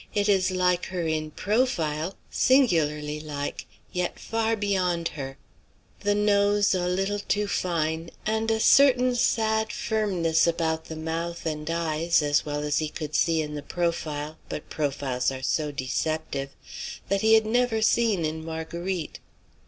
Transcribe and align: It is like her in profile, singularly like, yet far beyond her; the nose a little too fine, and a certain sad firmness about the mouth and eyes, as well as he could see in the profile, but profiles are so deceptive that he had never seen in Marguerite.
It 0.15 0.27
is 0.27 0.49
like 0.49 0.87
her 0.87 1.05
in 1.05 1.29
profile, 1.29 2.15
singularly 2.31 3.19
like, 3.19 3.67
yet 3.91 4.17
far 4.17 4.55
beyond 4.55 5.09
her; 5.09 5.37
the 5.99 6.15
nose 6.15 6.73
a 6.73 6.87
little 6.87 7.19
too 7.19 7.47
fine, 7.47 8.09
and 8.25 8.49
a 8.49 8.59
certain 8.59 9.13
sad 9.15 9.71
firmness 9.71 10.47
about 10.47 10.85
the 10.85 10.95
mouth 10.95 11.45
and 11.45 11.69
eyes, 11.69 12.23
as 12.23 12.43
well 12.43 12.63
as 12.63 12.79
he 12.79 12.89
could 12.89 13.13
see 13.13 13.43
in 13.43 13.53
the 13.53 13.61
profile, 13.61 14.39
but 14.49 14.71
profiles 14.71 15.31
are 15.31 15.43
so 15.43 15.71
deceptive 15.71 16.49
that 17.09 17.21
he 17.21 17.35
had 17.35 17.45
never 17.45 17.79
seen 17.79 18.25
in 18.25 18.43
Marguerite. 18.43 19.19